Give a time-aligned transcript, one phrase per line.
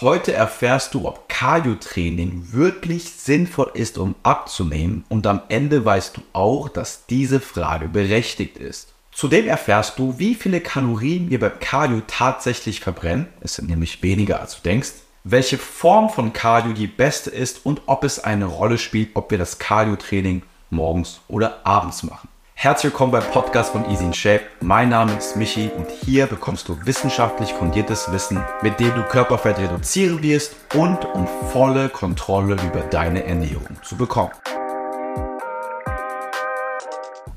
[0.00, 6.22] Heute erfährst du, ob Cardio-Training wirklich sinnvoll ist, um abzunehmen und am Ende weißt du
[6.32, 8.94] auch, dass diese Frage berechtigt ist.
[9.12, 14.40] Zudem erfährst du, wie viele Kalorien wir beim Cardio tatsächlich verbrennen, es sind nämlich weniger
[14.40, 14.92] als du denkst,
[15.24, 19.36] welche Form von Cardio die beste ist und ob es eine Rolle spielt, ob wir
[19.36, 20.40] das Cardio-Training
[20.70, 22.29] morgens oder abends machen.
[22.62, 24.42] Herzlich willkommen beim Podcast von Easy in Shape.
[24.60, 29.56] Mein Name ist Michi und hier bekommst du wissenschaftlich fundiertes Wissen, mit dem du Körperfett
[29.56, 34.32] reduzieren wirst und um volle Kontrolle über deine Ernährung zu bekommen.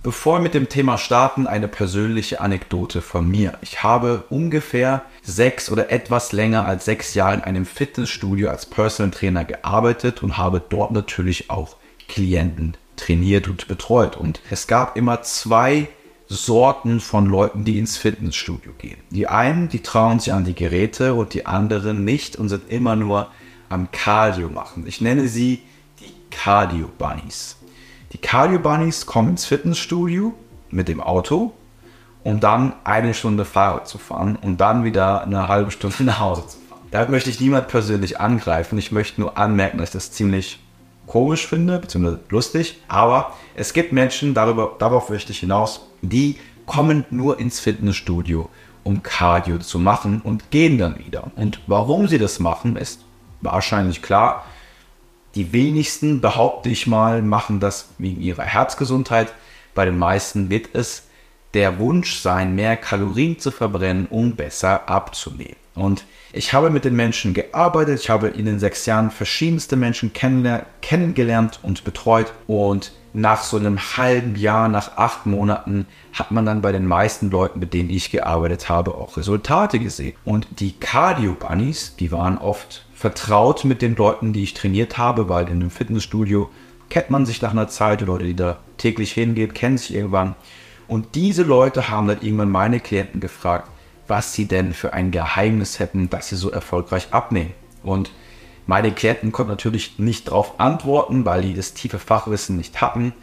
[0.03, 3.57] Bevor wir mit dem Thema starten, eine persönliche Anekdote von mir.
[3.61, 9.11] Ich habe ungefähr sechs oder etwas länger als sechs Jahre in einem Fitnessstudio als Personal
[9.11, 11.77] Trainer gearbeitet und habe dort natürlich auch
[12.09, 14.15] Klienten trainiert und betreut.
[14.15, 15.89] Und es gab immer zwei
[16.27, 18.97] Sorten von Leuten, die ins Fitnessstudio gehen.
[19.09, 22.95] Die einen, die trauen sich an die Geräte und die anderen nicht und sind immer
[22.95, 23.27] nur
[23.69, 24.85] am Cardio machen.
[24.87, 25.61] Ich nenne sie
[25.99, 27.57] die Cardio Bunnies.
[28.13, 30.33] Die Cardio Bunnies kommen ins Fitnessstudio
[30.69, 31.53] mit dem Auto,
[32.23, 36.47] um dann eine Stunde Fahrrad zu fahren und dann wieder eine halbe Stunde nach Hause
[36.47, 36.87] zu fahren.
[36.91, 38.77] Damit möchte ich niemand persönlich angreifen.
[38.77, 40.62] Ich möchte nur anmerken, dass ich das ziemlich
[41.07, 42.81] komisch finde, beziehungsweise lustig.
[42.87, 48.49] Aber es gibt Menschen, darüber, darauf möchte ich hinaus, die kommen nur ins Fitnessstudio,
[48.83, 51.31] um Cardio zu machen und gehen dann wieder.
[51.35, 53.01] Und warum sie das machen, ist
[53.41, 54.45] wahrscheinlich klar.
[55.35, 59.33] Die wenigsten, behaupte ich mal, machen das wegen ihrer Herzgesundheit.
[59.73, 61.07] Bei den meisten wird es
[61.53, 65.55] der Wunsch sein, mehr Kalorien zu verbrennen, um besser abzunehmen.
[65.75, 70.11] Und ich habe mit den Menschen gearbeitet, ich habe in den sechs Jahren verschiedenste Menschen
[70.13, 76.63] kennengelernt und betreut und nach so einem halben Jahr, nach acht Monaten, hat man dann
[76.63, 80.15] bei den meisten Leuten, mit denen ich gearbeitet habe, auch Resultate gesehen.
[80.25, 85.29] Und die Cardio Bunnies, die waren oft vertraut mit den Leuten, die ich trainiert habe,
[85.29, 86.49] weil in einem Fitnessstudio
[86.89, 90.33] kennt man sich nach einer Zeit, die Leute, die da täglich hingehen, kennen sich irgendwann.
[90.87, 93.69] Und diese Leute haben dann irgendwann meine Klienten gefragt,
[94.13, 97.51] was sie denn für ein Geheimnis hätten, dass sie so erfolgreich abnehmen.
[97.81, 98.11] Und
[98.67, 103.13] meine Klienten konnten natürlich nicht darauf antworten, weil die das tiefe Fachwissen nicht hatten.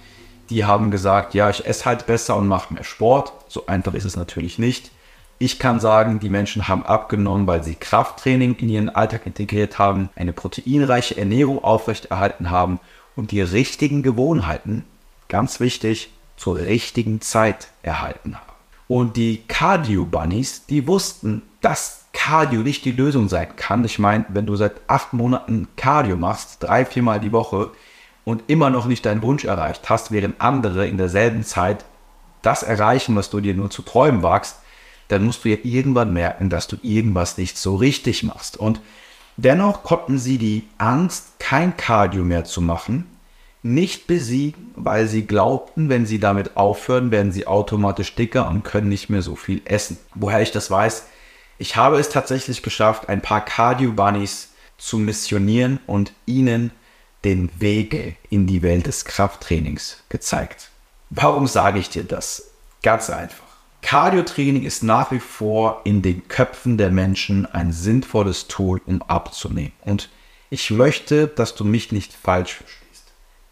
[0.49, 3.33] Die haben gesagt, ja, ich esse halt besser und mache mehr Sport.
[3.47, 4.91] So einfach ist es natürlich nicht.
[5.39, 10.09] Ich kann sagen, die Menschen haben abgenommen, weil sie Krafttraining in ihren Alltag integriert haben,
[10.17, 12.81] eine proteinreiche Ernährung aufrechterhalten haben
[13.15, 14.85] und die richtigen Gewohnheiten,
[15.29, 18.50] ganz wichtig, zur richtigen Zeit erhalten haben.
[18.91, 23.85] Und die Cardio Bunnies, die wussten, dass Cardio nicht die Lösung sein kann.
[23.85, 27.71] Ich meine, wenn du seit acht Monaten Cardio machst, drei, viermal die Woche
[28.25, 31.85] und immer noch nicht deinen Wunsch erreicht hast, während andere in derselben Zeit
[32.43, 34.57] das erreichen, was du dir nur zu träumen wagst,
[35.07, 38.57] dann musst du ja irgendwann merken, dass du irgendwas nicht so richtig machst.
[38.57, 38.81] Und
[39.37, 43.07] dennoch konnten sie die Angst, kein Cardio mehr zu machen,
[43.63, 48.89] nicht besiegen, weil sie glaubten, wenn sie damit aufhören, werden sie automatisch dicker und können
[48.89, 49.99] nicht mehr so viel essen.
[50.15, 51.07] Woher ich das weiß?
[51.59, 56.71] Ich habe es tatsächlich geschafft, ein paar Cardio-Bunnies zu missionieren und ihnen
[57.25, 60.71] den Weg in die Welt des Krafttrainings gezeigt.
[61.11, 62.51] Warum sage ich dir das?
[62.83, 63.45] Ganz einfach.
[63.83, 69.73] Cardio-Training ist nach wie vor in den Köpfen der Menschen ein sinnvolles Tool, um abzunehmen.
[69.83, 70.09] Und
[70.49, 72.90] ich möchte, dass du mich nicht falsch verstehst.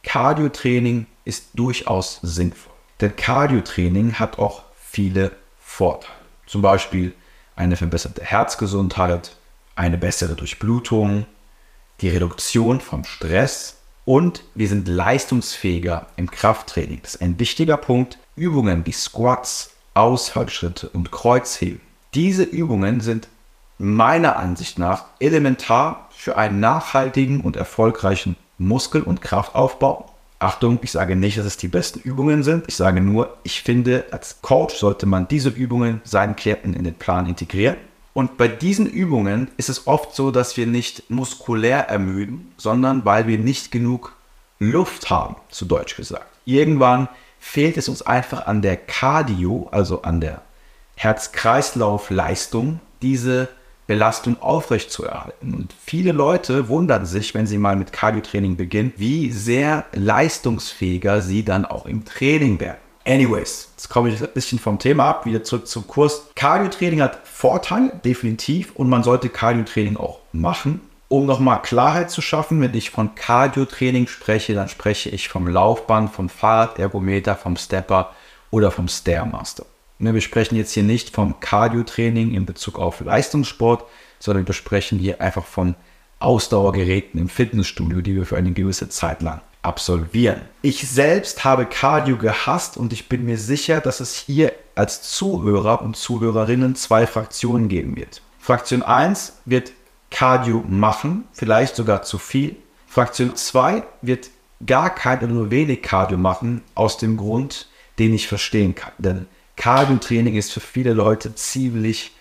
[0.02, 2.72] Cardio-Training ist durchaus sinnvoll.
[3.00, 6.12] Denn Cardio-Training hat auch viele Vorteile.
[6.46, 7.14] Zum Beispiel
[7.56, 9.36] eine verbesserte Herzgesundheit,
[9.74, 11.26] eine bessere Durchblutung,
[12.00, 17.00] die Reduktion vom Stress und wir sind leistungsfähiger im Krafttraining.
[17.02, 18.18] Das ist ein wichtiger Punkt.
[18.36, 21.80] Übungen wie Squats, Ausfallschritte und Kreuzheben.
[22.14, 23.28] Diese Übungen sind
[23.78, 30.10] meiner Ansicht nach elementar für einen nachhaltigen und erfolgreichen Muskel- und Kraftaufbau.
[30.40, 32.64] Achtung, ich sage nicht, dass es die besten Übungen sind.
[32.68, 36.94] Ich sage nur, ich finde, als Coach sollte man diese Übungen seinen Klienten in den
[36.94, 37.76] Plan integrieren.
[38.14, 43.26] Und bei diesen Übungen ist es oft so, dass wir nicht muskulär ermüden, sondern weil
[43.26, 44.14] wir nicht genug
[44.58, 46.26] Luft haben, zu Deutsch gesagt.
[46.44, 50.42] Irgendwann fehlt es uns einfach an der Cardio, also an der
[50.96, 53.48] Herz-Kreislauf-Leistung, diese
[53.88, 55.54] Belastung aufrechtzuerhalten.
[55.54, 61.42] Und viele Leute wundern sich, wenn sie mal mit Cardio-Training beginnen, wie sehr leistungsfähiger sie
[61.42, 62.76] dann auch im Training werden.
[63.04, 66.26] Anyways, jetzt komme ich ein bisschen vom Thema ab, wieder zurück zum Kurs.
[66.36, 70.82] Cardio-Training hat Vorteile, definitiv, und man sollte Cardio-Training auch machen.
[71.08, 76.12] Um nochmal Klarheit zu schaffen, wenn ich von Cardio-Training spreche, dann spreche ich vom Laufband,
[76.12, 78.14] vom Fahrradergometer, vom Stepper
[78.50, 79.64] oder vom Stairmaster.
[80.00, 83.84] Ne, wir sprechen jetzt hier nicht vom Cardio-Training in Bezug auf Leistungssport,
[84.20, 85.74] sondern wir sprechen hier einfach von
[86.20, 90.42] Ausdauergeräten im Fitnessstudio, die wir für eine gewisse Zeit lang absolvieren.
[90.62, 95.82] Ich selbst habe Cardio gehasst und ich bin mir sicher, dass es hier als Zuhörer
[95.82, 98.22] und Zuhörerinnen zwei Fraktionen geben wird.
[98.38, 99.72] Fraktion 1 wird
[100.10, 102.56] Cardio machen, vielleicht sogar zu viel.
[102.86, 104.30] Fraktion 2 wird
[104.64, 107.68] gar kein oder nur wenig Cardio machen, aus dem Grund,
[107.98, 108.92] den ich verstehen kann.
[108.98, 109.26] Denn
[109.58, 112.12] Cardio-Training ist für viele Leute ziemlich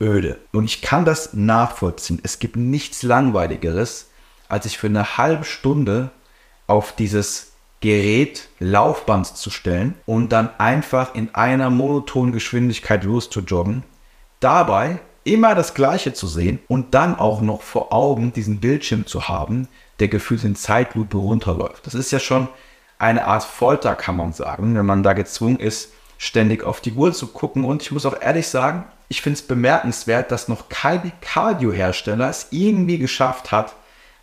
[0.00, 0.38] öde.
[0.52, 2.20] Und ich kann das nachvollziehen.
[2.22, 4.08] Es gibt nichts Langweiligeres,
[4.48, 6.10] als sich für eine halbe Stunde
[6.66, 13.84] auf dieses Gerät Laufband zu stellen und dann einfach in einer monotonen Geschwindigkeit loszujoggen.
[14.40, 19.28] Dabei immer das Gleiche zu sehen und dann auch noch vor Augen diesen Bildschirm zu
[19.28, 21.86] haben, der gefühlt in Zeitlupe runterläuft.
[21.86, 22.48] Das ist ja schon
[22.98, 27.12] eine Art Folter, kann man sagen, wenn man da gezwungen ist, ständig auf die Uhr
[27.12, 27.64] zu gucken.
[27.64, 32.48] Und ich muss auch ehrlich sagen, ich finde es bemerkenswert, dass noch kein Cardio-Hersteller es
[32.50, 33.74] irgendwie geschafft hat,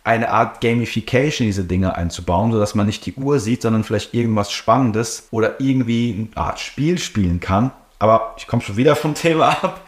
[0.04, 4.52] eine Art Gamification diese Dinge einzubauen, sodass man nicht die Uhr sieht, sondern vielleicht irgendwas
[4.52, 7.70] Spannendes oder irgendwie eine Art Spiel spielen kann.
[7.98, 9.80] Aber ich komme schon wieder vom Thema ab.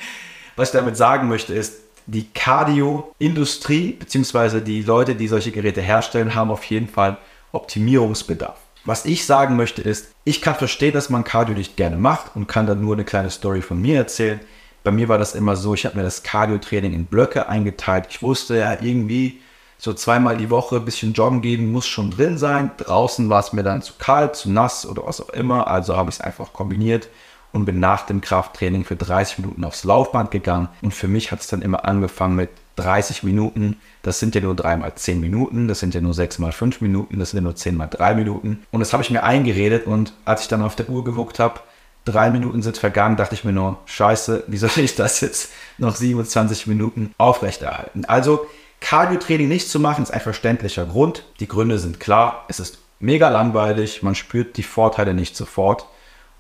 [0.57, 1.75] Was ich damit sagen möchte ist,
[2.07, 4.61] die Cardio-Industrie bzw.
[4.61, 7.19] die Leute, die solche Geräte herstellen, haben auf jeden Fall
[7.53, 8.57] Optimierungsbedarf.
[8.87, 12.47] Was ich sagen möchte ist, ich kann verstehen, dass man Cardio nicht gerne macht und
[12.47, 14.39] kann dann nur eine kleine Story von mir erzählen.
[14.85, 18.07] Bei mir war das immer so, ich habe mir das Cardio-Training in Blöcke eingeteilt.
[18.11, 19.41] Ich wusste ja irgendwie,
[19.77, 22.71] so zweimal die Woche ein bisschen joggen gehen muss schon drin sein.
[22.77, 25.67] Draußen war es mir dann zu kalt, zu nass oder was auch immer.
[25.67, 27.09] Also habe ich es einfach kombiniert
[27.53, 30.69] und bin nach dem Krafttraining für 30 Minuten aufs Laufband gegangen.
[30.81, 33.77] Und für mich hat es dann immer angefangen mit 30 Minuten.
[34.03, 36.81] Das sind ja nur 3 mal 10 Minuten, das sind ja nur 6 mal 5
[36.81, 38.63] Minuten, das sind ja nur 10 mal 3 Minuten.
[38.71, 41.61] Und das habe ich mir eingeredet und als ich dann auf der Uhr geguckt habe,
[42.07, 45.95] drei Minuten sind vergangen, dachte ich mir nur, scheiße, wie soll ich das jetzt noch
[45.95, 48.05] 27 Minuten aufrechterhalten?
[48.07, 48.47] Also
[48.81, 51.25] Cardio-Training nicht zu machen, ist ein verständlicher Grund.
[51.41, 55.87] Die Gründe sind klar, es ist mega langweilig, man spürt die Vorteile nicht sofort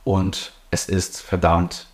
[0.04, 1.86] und es ist verdammt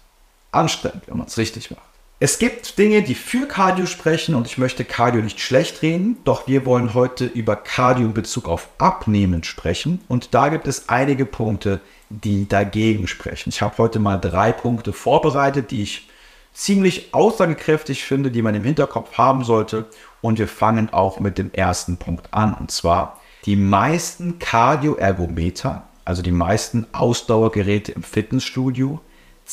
[0.53, 1.92] anstrengend, wenn man es richtig macht.
[2.25, 6.47] Es gibt Dinge, die für Cardio sprechen und ich möchte Cardio nicht schlecht reden, doch
[6.47, 11.27] wir wollen heute über Cardio in Bezug auf Abnehmen sprechen und da gibt es einige
[11.27, 11.81] Punkte,
[12.11, 13.49] die dagegen sprechen.
[13.49, 16.09] Ich habe heute mal drei Punkte vorbereitet, die ich
[16.53, 19.87] ziemlich aussagekräftig finde, die man im Hinterkopf haben sollte
[20.21, 26.23] und wir fangen auch mit dem ersten Punkt an und zwar die meisten Cardio-Ergometer, also
[26.23, 29.01] die meisten Ausdauergeräte im Fitnessstudio,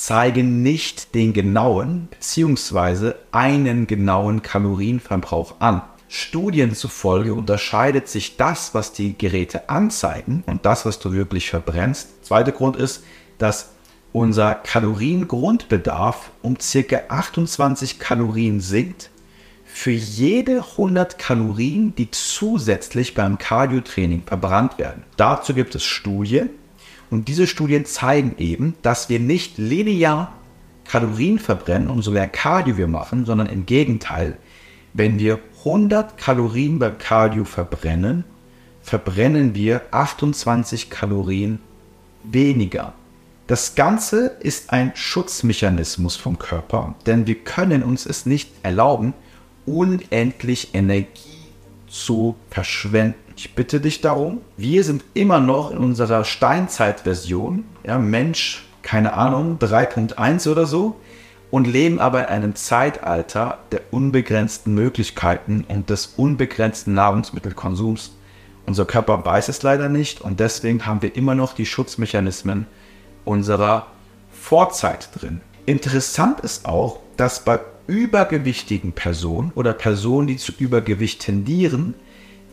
[0.05, 3.13] zeigen nicht den genauen bzw.
[3.31, 5.81] einen genauen Kalorienverbrauch an.
[6.07, 12.25] Studien zufolge unterscheidet sich das, was die Geräte anzeigen und das, was du wirklich verbrennst.
[12.25, 13.03] Zweiter Grund ist,
[13.37, 13.71] dass
[14.13, 17.01] unser Kaloriengrundbedarf um ca.
[17.09, 19.11] 28 Kalorien sinkt
[19.65, 25.03] für jede 100 Kalorien, die zusätzlich beim Cardiotraining verbrannt werden.
[25.15, 26.49] Dazu gibt es Studien,
[27.09, 30.33] und diese Studien zeigen eben, dass wir nicht linear
[30.85, 34.37] Kalorien verbrennen, umso mehr Cardio wir machen, sondern im Gegenteil.
[34.93, 38.23] Wenn wir 100 Kalorien beim Cardio verbrennen,
[38.81, 41.59] verbrennen wir 28 Kalorien
[42.23, 42.93] weniger.
[43.45, 49.13] Das Ganze ist ein Schutzmechanismus vom Körper, denn wir können uns es nicht erlauben,
[49.65, 51.38] unendlich Energie
[51.89, 53.15] zu verschwenden.
[53.35, 59.57] Ich bitte dich darum, wir sind immer noch in unserer Steinzeitversion, ja, Mensch, keine Ahnung,
[59.59, 60.99] 3.1 oder so,
[61.51, 68.15] und leben aber in einem Zeitalter der unbegrenzten Möglichkeiten und des unbegrenzten Nahrungsmittelkonsums.
[68.65, 72.67] Unser Körper weiß es leider nicht und deswegen haben wir immer noch die Schutzmechanismen
[73.25, 73.87] unserer
[74.31, 75.41] Vorzeit drin.
[75.65, 81.95] Interessant ist auch, dass bei übergewichtigen Personen oder Personen, die zu Übergewicht tendieren,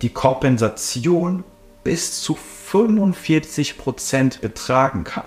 [0.01, 1.45] die Kompensation
[1.85, 5.27] bis zu 45 Prozent betragen kann.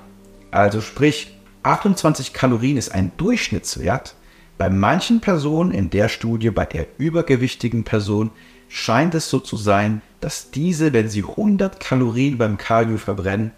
[0.51, 4.15] Also sprich, 28 Kalorien ist ein Durchschnittswert.
[4.57, 8.31] Bei manchen Personen in der Studie, bei der übergewichtigen Person,
[8.67, 13.51] scheint es so zu sein, dass diese, wenn sie 100 Kalorien beim Cardio verbrennen,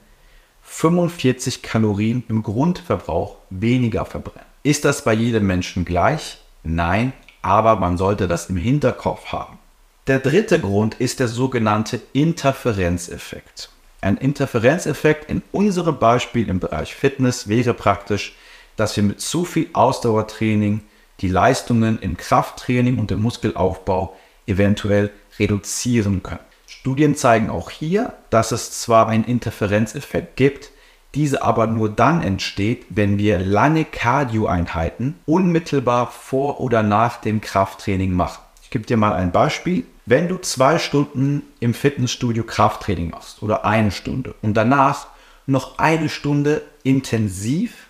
[0.63, 4.50] 45 Kalorien im Grundverbrauch weniger verbrennen.
[4.63, 6.37] Ist das bei jedem Menschen gleich?
[6.63, 9.57] Nein, aber man sollte das im Hinterkopf haben.
[10.05, 13.69] Der dritte Grund ist der sogenannte Interferenzeffekt.
[14.01, 18.35] Ein Interferenzeffekt in unserem Beispiel im Bereich Fitness wäre praktisch,
[18.75, 20.81] dass wir mit zu viel Ausdauertraining
[21.21, 24.15] die Leistungen im Krafttraining und im Muskelaufbau
[24.45, 26.39] eventuell reduzieren können.
[26.67, 30.71] Studien zeigen auch hier, dass es zwar einen Interferenzeffekt gibt,
[31.13, 38.13] diese aber nur dann entsteht, wenn wir lange Cardio-Einheiten unmittelbar vor oder nach dem Krafttraining
[38.13, 38.41] machen.
[38.63, 39.85] Ich gebe dir mal ein Beispiel.
[40.05, 45.07] Wenn du zwei Stunden im Fitnessstudio Krafttraining machst oder eine Stunde und danach
[45.45, 47.87] noch eine Stunde intensiv,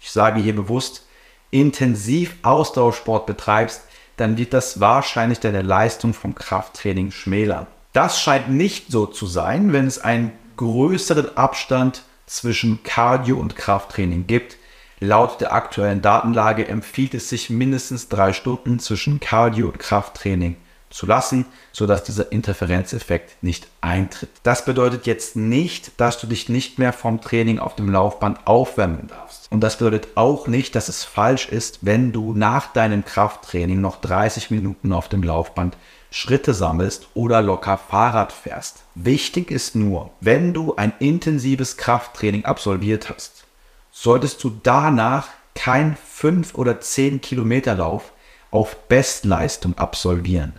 [0.00, 1.06] ich sage hier bewusst,
[1.50, 3.82] intensiv Ausdauersport betreibst,
[4.16, 7.66] dann wird das wahrscheinlich deine Leistung vom Krafttraining schmälern.
[7.92, 14.26] Das scheint nicht so zu sein, wenn es einen größeren Abstand zwischen Cardio und Krafttraining
[14.26, 14.56] gibt.
[15.00, 20.56] Laut der aktuellen Datenlage empfiehlt es sich mindestens drei Stunden zwischen Cardio und Krafttraining
[20.90, 24.30] zu lassen, sodass dieser Interferenzeffekt nicht eintritt.
[24.42, 29.06] Das bedeutet jetzt nicht, dass du dich nicht mehr vom Training auf dem Laufband aufwärmen
[29.06, 29.50] darfst.
[29.50, 34.00] Und das bedeutet auch nicht, dass es falsch ist, wenn du nach deinem Krafttraining noch
[34.00, 35.76] 30 Minuten auf dem Laufband
[36.10, 38.82] Schritte sammelst oder locker Fahrrad fährst.
[38.94, 43.44] Wichtig ist nur, wenn du ein intensives Krafttraining absolviert hast,
[43.92, 48.12] solltest du danach kein 5 oder 10 Kilometer Lauf
[48.50, 50.54] auf Bestleistung absolvieren.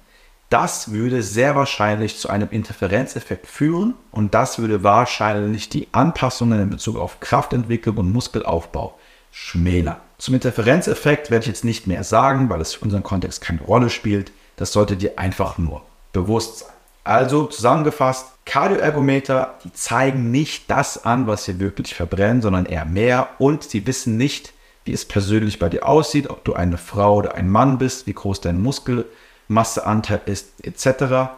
[0.49, 6.69] Das würde sehr wahrscheinlich zu einem Interferenzeffekt führen und das würde wahrscheinlich die Anpassungen in
[6.69, 8.97] Bezug auf Kraftentwicklung und Muskelaufbau
[9.31, 9.95] schmälern.
[10.17, 13.89] Zum Interferenzeffekt werde ich jetzt nicht mehr sagen, weil es für unseren Kontext keine Rolle
[13.89, 14.33] spielt.
[14.61, 15.81] Das sollte dir einfach nur
[16.13, 16.69] bewusst sein.
[17.03, 23.29] Also zusammengefasst, Kardioergometer, die zeigen nicht das an, was wir wirklich verbrennen, sondern eher mehr
[23.39, 24.53] und sie wissen nicht,
[24.85, 28.13] wie es persönlich bei dir aussieht, ob du eine Frau oder ein Mann bist, wie
[28.13, 31.31] groß dein Muskelmasseanteil ist, etc.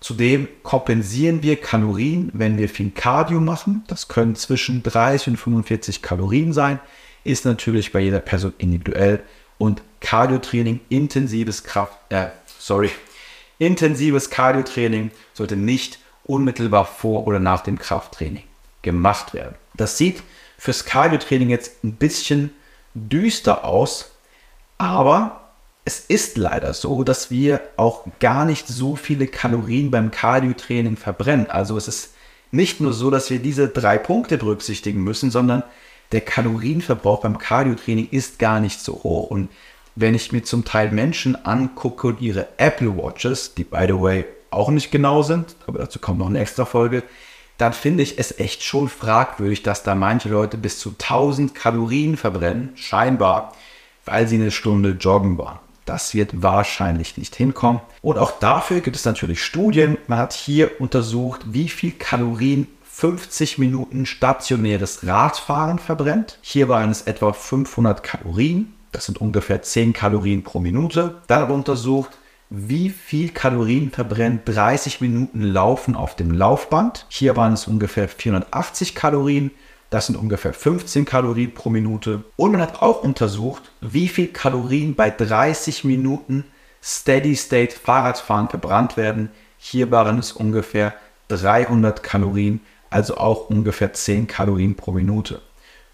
[0.00, 3.84] Zudem kompensieren wir Kalorien, wenn wir viel Cardio machen.
[3.88, 6.80] Das können zwischen 30 und 45 Kalorien sein,
[7.24, 9.20] ist natürlich bei jeder Person individuell
[9.58, 12.28] und Cardiotraining, intensives Kraft, äh,
[12.60, 12.90] sorry,
[13.58, 18.44] intensives Cardiotraining sollte nicht unmittelbar vor oder nach dem Krafttraining
[18.82, 19.56] gemacht werden.
[19.74, 20.22] Das sieht
[20.58, 22.52] fürs Cardiotraining jetzt ein bisschen
[22.94, 24.12] düster aus,
[24.78, 25.50] aber
[25.84, 31.50] es ist leider so, dass wir auch gar nicht so viele Kalorien beim Cardiotraining verbrennen.
[31.50, 32.14] Also es ist
[32.50, 35.62] nicht nur so, dass wir diese drei Punkte berücksichtigen müssen, sondern
[36.12, 39.30] der Kalorienverbrauch beim Cardiotraining ist gar nicht so hoch.
[39.30, 39.48] Und
[39.94, 44.24] wenn ich mir zum Teil Menschen angucke und ihre Apple Watches, die by the way
[44.50, 47.02] auch nicht genau sind, aber dazu kommt noch eine extra Folge,
[47.58, 52.16] dann finde ich es echt schon fragwürdig, dass da manche Leute bis zu 1000 Kalorien
[52.16, 53.52] verbrennen, scheinbar,
[54.06, 55.58] weil sie eine Stunde joggen waren.
[55.84, 57.80] Das wird wahrscheinlich nicht hinkommen.
[58.00, 59.98] Und auch dafür gibt es natürlich Studien.
[60.06, 66.38] Man hat hier untersucht, wie viel Kalorien 50 Minuten stationäres Radfahren verbrennt.
[66.42, 68.74] Hier waren es etwa 500 Kalorien.
[68.92, 71.20] Das sind ungefähr 10 Kalorien pro Minute.
[71.26, 72.10] Dann aber untersucht,
[72.50, 77.06] wie viel Kalorien verbrennt 30 Minuten Laufen auf dem Laufband.
[77.08, 79.52] Hier waren es ungefähr 480 Kalorien.
[79.88, 82.24] Das sind ungefähr 15 Kalorien pro Minute.
[82.36, 86.44] Und man hat auch untersucht, wie viel Kalorien bei 30 Minuten
[86.82, 89.30] Steady State Fahrradfahren verbrannt werden.
[89.58, 90.94] Hier waren es ungefähr
[91.28, 95.40] 300 Kalorien, also auch ungefähr 10 Kalorien pro Minute.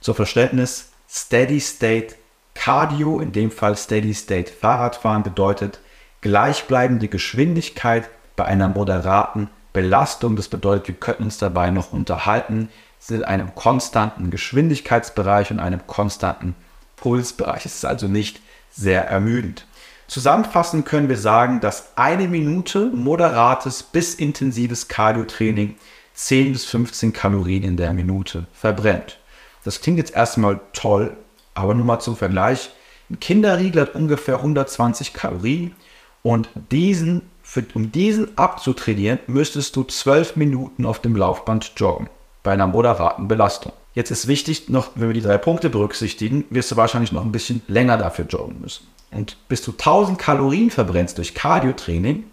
[0.00, 2.14] Zur Verständnis, Steady State
[2.56, 5.78] Cardio, in dem Fall Steady State Fahrradfahren, bedeutet
[6.22, 10.36] gleichbleibende Geschwindigkeit bei einer moderaten Belastung.
[10.36, 15.86] Das bedeutet, wir könnten uns dabei noch unterhalten, sind in einem konstanten Geschwindigkeitsbereich und einem
[15.86, 16.56] konstanten
[16.96, 17.66] Pulsbereich.
[17.66, 19.66] Es ist also nicht sehr ermüdend.
[20.08, 25.76] Zusammenfassend können wir sagen, dass eine Minute moderates bis intensives Cardio-Training
[26.14, 29.18] 10 bis 15 Kalorien in der Minute verbrennt.
[29.62, 31.16] Das klingt jetzt erstmal toll,
[31.56, 32.70] aber nur mal zum Vergleich.
[33.10, 35.74] Ein Kinderriegel hat ungefähr 120 Kalorien
[36.22, 42.08] und diesen, für, um diesen abzutrainieren, müsstest du 12 Minuten auf dem Laufband joggen
[42.42, 43.72] bei einer moderaten Belastung.
[43.94, 47.32] Jetzt ist wichtig, noch, wenn wir die drei Punkte berücksichtigen, wirst du wahrscheinlich noch ein
[47.32, 48.86] bisschen länger dafür joggen müssen.
[49.10, 52.24] Und bis du 1000 Kalorien verbrennst durch Cardiotraining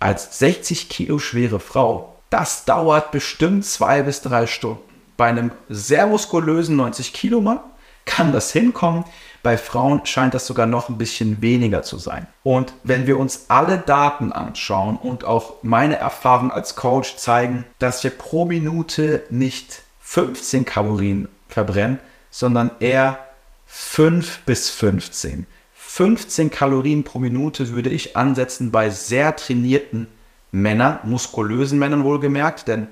[0.00, 4.82] als 60 Kilo schwere Frau, das dauert bestimmt zwei bis drei Stunden.
[5.16, 7.60] Bei einem sehr muskulösen 90 Kilo Mann
[8.08, 9.04] kann das hinkommen.
[9.42, 12.26] Bei Frauen scheint das sogar noch ein bisschen weniger zu sein.
[12.42, 18.02] Und wenn wir uns alle Daten anschauen und auch meine Erfahrungen als Coach zeigen, dass
[18.02, 22.00] wir pro Minute nicht 15 Kalorien verbrennen,
[22.30, 23.18] sondern eher
[23.66, 25.46] 5 bis 15.
[25.74, 30.08] 15 Kalorien pro Minute würde ich ansetzen bei sehr trainierten
[30.50, 32.88] Männern, muskulösen Männern wohlgemerkt, denn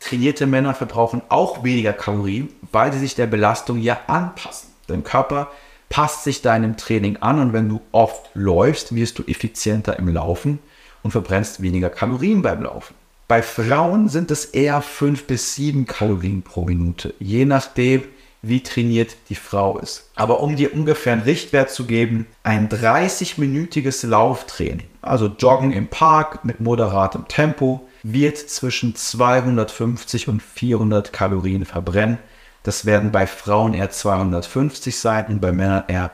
[0.00, 4.70] trainierte Männer verbrauchen auch weniger Kalorien, weil sie sich der Belastung ja anpassen.
[4.86, 5.48] Dein Körper
[5.88, 10.58] passt sich deinem Training an und wenn du oft läufst, wirst du effizienter im Laufen
[11.02, 12.94] und verbrennst weniger Kalorien beim Laufen.
[13.28, 18.02] Bei Frauen sind es eher 5 bis 7 Kalorien pro Minute, je nachdem,
[18.42, 20.10] wie trainiert die Frau ist.
[20.16, 26.44] Aber um dir ungefähr einen Richtwert zu geben, ein 30-minütiges Lauftraining, also Joggen im Park
[26.44, 32.18] mit moderatem Tempo, wird zwischen 250 und 400 Kalorien verbrennen.
[32.62, 36.10] Das werden bei Frauen eher 250 sein und bei Männern eher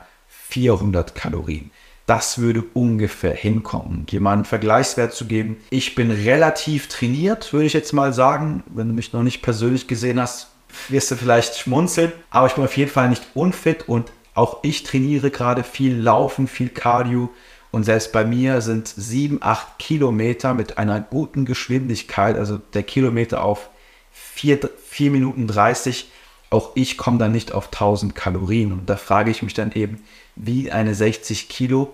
[0.49, 1.71] 400 Kalorien.
[2.05, 4.05] Das würde ungefähr hinkommen.
[4.05, 5.57] Dir mal einen Vergleichswert zu geben.
[5.71, 8.63] Ich bin relativ trainiert, würde ich jetzt mal sagen.
[8.67, 10.47] Wenn du mich noch nicht persönlich gesehen hast,
[10.87, 12.13] wirst du vielleicht schmunzeln.
[12.29, 16.47] Aber ich bin auf jeden Fall nicht unfit und auch ich trainiere gerade viel Laufen,
[16.47, 17.29] viel Cardio.
[17.77, 23.43] Und selbst bei mir sind 7, 8 Kilometer mit einer guten Geschwindigkeit, also der Kilometer
[23.43, 23.69] auf
[24.11, 26.09] 4, 4 Minuten 30,
[26.49, 28.71] auch ich komme dann nicht auf 1000 Kalorien.
[28.71, 30.03] Und da frage ich mich dann eben,
[30.35, 31.93] wie eine 60 Kilo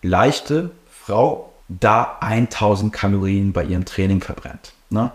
[0.00, 4.74] leichte Frau da 1000 Kalorien bei ihrem Training verbrennt.
[4.90, 5.10] Ne?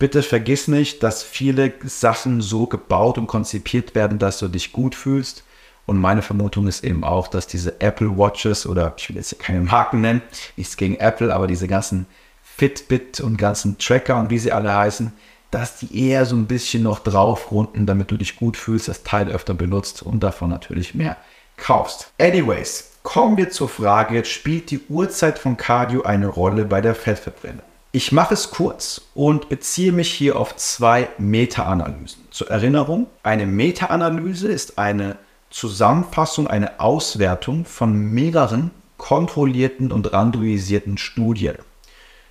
[0.00, 4.96] Bitte vergiss nicht, dass viele Sachen so gebaut und konzipiert werden, dass du dich gut
[4.96, 5.44] fühlst.
[5.88, 9.62] Und meine Vermutung ist eben auch, dass diese Apple Watches oder ich will jetzt keine
[9.62, 10.20] Marken nennen,
[10.54, 12.04] nichts gegen Apple, aber diese ganzen
[12.42, 15.12] Fitbit und ganzen Tracker und wie sie alle heißen,
[15.50, 19.30] dass die eher so ein bisschen noch draufrunden, damit du dich gut fühlst, das Teil
[19.30, 21.16] öfter benutzt und davon natürlich mehr
[21.56, 22.12] kaufst.
[22.20, 27.62] Anyways, kommen wir zur Frage, spielt die Uhrzeit von Cardio eine Rolle bei der Fettverbrennung?
[27.92, 32.24] Ich mache es kurz und beziehe mich hier auf zwei Meta-Analysen.
[32.30, 35.16] Zur Erinnerung, eine Meta-Analyse ist eine
[35.50, 41.56] Zusammenfassung, eine Auswertung von mehreren kontrollierten und randomisierten Studien.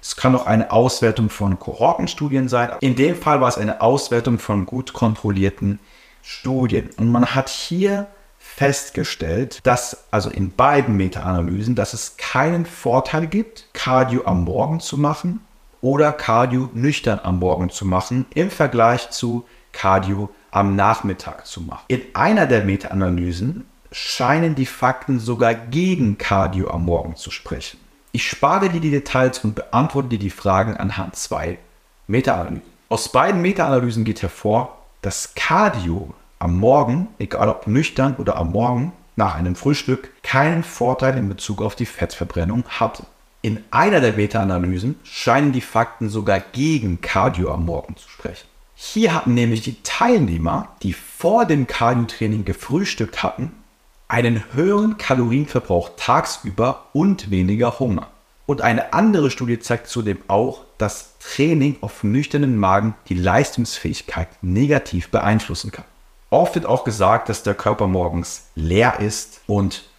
[0.02, 2.72] Es kann auch eine Auswertung von Kohortenstudien sein.
[2.82, 5.80] In dem Fall war es eine Auswertung von gut kontrollierten
[6.22, 6.90] Studien.
[6.98, 8.08] Und man hat hier
[8.38, 14.98] festgestellt, dass also in beiden Meta-Analysen, dass es keinen Vorteil gibt, Cardio am Morgen zu
[14.98, 15.42] machen
[15.82, 21.86] oder Cardio nüchtern am Morgen zu machen im Vergleich zu Cardio am Nachmittag zu machen.
[21.88, 27.80] In einer der Meta-Analysen scheinen die Fakten sogar gegen Cardio am Morgen zu sprechen.
[28.12, 31.60] Ich spare dir die Details und beantworte dir die Fragen anhand zwei
[32.08, 32.64] Meta-Analysen.
[32.90, 38.94] Aus beiden Meta-Analysen geht hervor, dass Cardio am Morgen, egal ob nüchtern oder am Morgen
[39.16, 43.04] nach einem Frühstück, keinen Vorteil in Bezug auf die Fettverbrennung hatte.
[43.44, 48.48] In einer der Meta-Analysen scheinen die Fakten sogar gegen Cardio am Morgen zu sprechen.
[48.80, 53.52] Hier hatten nämlich die Teilnehmer, die vor dem Cardio-Training gefrühstückt hatten,
[54.08, 58.08] einen höheren Kalorienverbrauch tagsüber und weniger Hunger.
[58.46, 65.10] Und eine andere Studie zeigt zudem auch, dass Training auf nüchternen Magen die Leistungsfähigkeit negativ
[65.10, 65.86] beeinflussen kann.
[66.30, 69.90] Oft wird auch gesagt, dass der Körper morgens leer ist und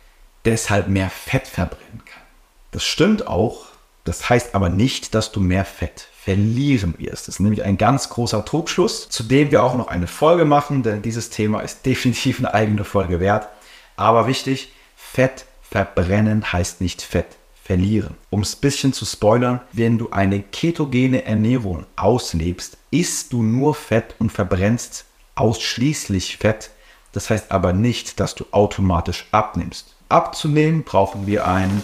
[0.44, 2.22] deshalb mehr Fett verbrennen kann.
[2.70, 3.66] Das stimmt auch,
[4.04, 7.26] das heißt aber nicht, dass du mehr Fett verlieren wirst.
[7.26, 10.82] Das ist nämlich ein ganz großer Trugschluss, zu dem wir auch noch eine Folge machen,
[10.82, 13.48] denn dieses Thema ist definitiv eine eigene Folge wert.
[13.96, 18.14] Aber wichtig, Fett verbrennen heißt nicht Fett verlieren.
[18.28, 23.74] Um es ein bisschen zu spoilern, wenn du eine ketogene Ernährung auslebst, isst du nur
[23.74, 26.68] Fett und verbrennst ausschließlich Fett.
[27.12, 29.96] Das heißt aber nicht, dass du automatisch abnimmst.
[30.10, 31.82] Abzunehmen brauchen wir ein,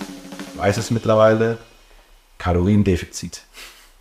[0.56, 1.56] weiß es mittlerweile,
[2.36, 3.44] Kaloriendefizit.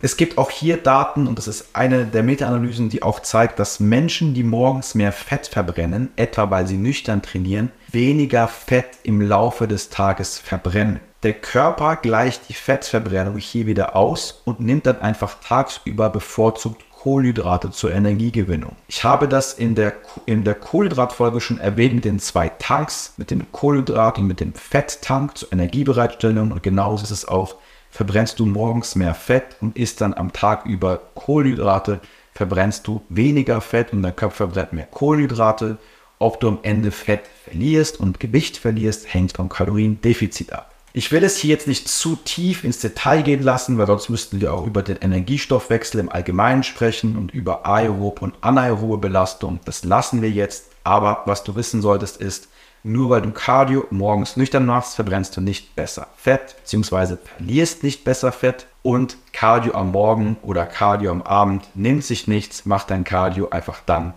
[0.04, 3.80] Es gibt auch hier Daten, und das ist eine der Meta-Analysen, die auch zeigt, dass
[3.80, 9.66] Menschen, die morgens mehr Fett verbrennen, etwa weil sie nüchtern trainieren, weniger Fett im Laufe
[9.66, 11.00] des Tages verbrennen.
[11.22, 17.70] Der Körper gleicht die Fettverbrennung hier wieder aus und nimmt dann einfach tagsüber bevorzugt Kohlenhydrate
[17.70, 18.76] zur Energiegewinnung.
[18.88, 19.94] Ich habe das in der,
[20.26, 24.52] in der Kohlenhydratfolge schon erwähnt mit den zwei Tanks, mit dem Kohlenhydrat und mit dem
[24.52, 27.56] Fetttank zur Energiebereitstellung und genauso ist es auch,
[27.94, 32.00] verbrennst du morgens mehr Fett und isst dann am Tag über Kohlenhydrate,
[32.32, 35.78] verbrennst du weniger Fett und der Körper verbrennt mehr Kohlenhydrate.
[36.18, 40.74] Ob du am Ende Fett verlierst und Gewicht verlierst, hängt vom Kaloriendefizit ab.
[40.92, 44.40] Ich will es hier jetzt nicht zu tief ins Detail gehen lassen, weil sonst müssten
[44.40, 49.60] wir auch über den Energiestoffwechsel im Allgemeinen sprechen und über aerobe und anaerobe Belastung.
[49.66, 50.66] Das lassen wir jetzt.
[50.82, 52.48] Aber was du wissen solltest ist,
[52.84, 58.04] nur weil du Cardio morgens nüchtern machst, verbrennst du nicht besser Fett, beziehungsweise verlierst nicht
[58.04, 58.66] besser Fett.
[58.82, 63.80] Und Cardio am Morgen oder Cardio am Abend nimmt sich nichts, mach dein Cardio einfach
[63.86, 64.12] dann,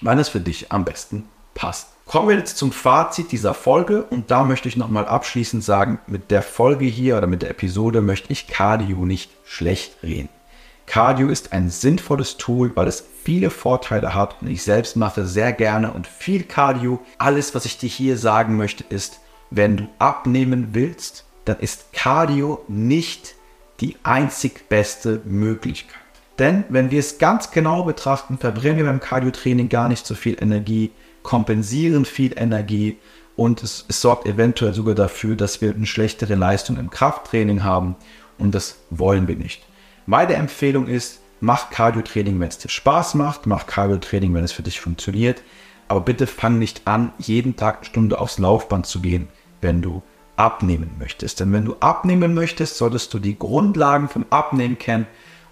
[0.00, 1.88] wann es für dich am besten passt.
[2.06, 6.32] Kommen wir jetzt zum Fazit dieser Folge und da möchte ich nochmal abschließend sagen, mit
[6.32, 10.28] der Folge hier oder mit der Episode möchte ich Cardio nicht schlecht reden.
[10.86, 15.52] Cardio ist ein sinnvolles Tool, weil es viele Vorteile hat und ich selbst mache sehr
[15.52, 17.00] gerne und viel Cardio.
[17.18, 22.64] Alles, was ich dir hier sagen möchte, ist, wenn du abnehmen willst, dann ist Cardio
[22.68, 23.34] nicht
[23.80, 25.96] die einzig beste Möglichkeit.
[26.38, 30.36] Denn wenn wir es ganz genau betrachten, verbrennen wir beim Cardio-Training gar nicht so viel
[30.40, 30.90] Energie,
[31.22, 32.98] kompensieren viel Energie
[33.36, 37.96] und es, es sorgt eventuell sogar dafür, dass wir eine schlechtere Leistung im Krafttraining haben
[38.38, 39.62] und das wollen wir nicht.
[40.06, 44.62] Meine Empfehlung ist, mach Cardio-Training, wenn es dir Spaß macht, mach Cardio-Training, wenn es für
[44.62, 45.42] dich funktioniert,
[45.86, 49.28] aber bitte fang nicht an, jeden Tag eine Stunde aufs Laufband zu gehen,
[49.60, 50.02] wenn du
[50.36, 51.38] abnehmen möchtest.
[51.38, 55.06] Denn wenn du abnehmen möchtest, solltest du die Grundlagen vom Abnehmen kennen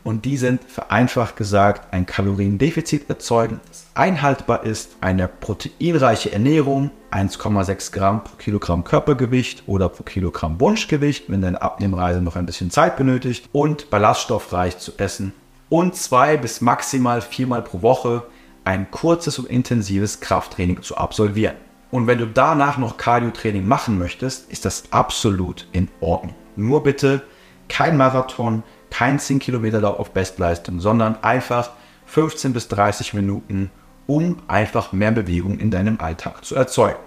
[0.04, 7.92] und die sind vereinfacht gesagt ein Kaloriendefizit erzeugen, das einhaltbar ist, eine proteinreiche Ernährung, 1,6
[7.92, 12.96] Gramm pro Kilogramm Körpergewicht oder pro Kilogramm Wunschgewicht, wenn deine Abnehmreise noch ein bisschen Zeit
[12.96, 15.32] benötigt und ballaststoffreich zu essen
[15.68, 18.24] und zwei bis maximal viermal pro Woche
[18.64, 21.56] ein kurzes und intensives Krafttraining zu absolvieren.
[21.90, 26.34] Und wenn du danach noch Cardio-Training machen möchtest, ist das absolut in Ordnung.
[26.54, 27.22] Nur bitte
[27.68, 31.70] kein Marathon, kein 10 Kilometer Lauf auf Bestleistung, sondern einfach
[32.06, 33.70] 15 bis 30 Minuten,
[34.06, 36.98] um einfach mehr Bewegung in deinem Alltag zu erzeugen.